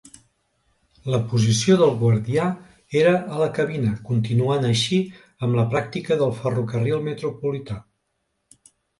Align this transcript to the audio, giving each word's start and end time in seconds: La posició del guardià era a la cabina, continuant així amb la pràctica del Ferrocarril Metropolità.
La 1.15 1.17
posició 1.31 1.75
del 1.81 1.91
guardià 1.97 2.45
era 3.01 3.11
a 3.35 3.41
la 3.41 3.49
cabina, 3.57 3.91
continuant 4.07 4.65
així 4.69 4.99
amb 5.49 5.57
la 5.59 5.65
pràctica 5.75 6.17
del 6.23 6.33
Ferrocarril 6.39 7.05
Metropolità. 7.09 7.77